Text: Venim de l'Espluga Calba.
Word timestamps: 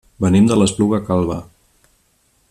Venim 0.23 0.47
de 0.51 0.55
l'Espluga 0.61 1.01
Calba. 1.09 1.37